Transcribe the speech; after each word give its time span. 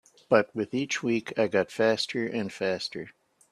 But 0.29 0.49
with 0.55 0.73
each 0.73 1.03
week 1.03 1.37
I 1.37 1.47
got 1.47 1.69
faster 1.69 2.25
and 2.25 2.51
faster. 2.51 3.11